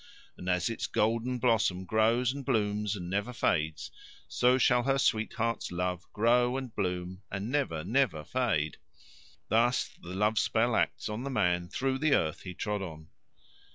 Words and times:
And 0.35 0.49
as 0.49 0.67
its 0.67 0.87
golden 0.87 1.37
blossom 1.37 1.85
grows 1.85 2.33
and 2.33 2.43
blooms 2.43 2.95
and 2.95 3.07
never 3.07 3.31
fades, 3.31 3.91
so 4.27 4.57
shall 4.57 4.81
her 4.81 4.97
sweetheart's 4.97 5.71
love 5.71 6.11
grow 6.11 6.57
and 6.57 6.73
bloom, 6.75 7.21
and 7.29 7.51
never, 7.51 7.83
never 7.83 8.23
fade. 8.23 8.77
Thus 9.49 9.91
the 10.01 10.15
love 10.15 10.39
spell 10.39 10.75
acts 10.75 11.07
on 11.07 11.23
the 11.23 11.29
man 11.29 11.69
through 11.69 11.99
the 11.99 12.15
earth 12.15 12.41
he 12.41 12.55
trod 12.55 12.81
on. 12.81 13.09